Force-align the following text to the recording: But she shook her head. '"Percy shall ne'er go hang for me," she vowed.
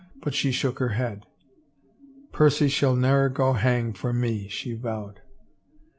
But 0.23 0.33
she 0.33 0.51
shook 0.51 0.79
her 0.79 0.93
head. 0.97 1.27
'"Percy 2.33 2.69
shall 2.69 2.95
ne'er 2.95 3.29
go 3.29 3.53
hang 3.53 3.93
for 3.93 4.11
me," 4.11 4.47
she 4.47 4.73
vowed. 4.73 5.21